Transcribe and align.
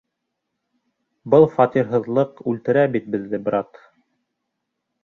Был 1.33 1.45
фатирһыҙлык 1.57 2.43
үлтерә 2.53 2.89
бит 2.97 3.09
беҙҙе, 3.17 3.43
брат! 3.51 3.83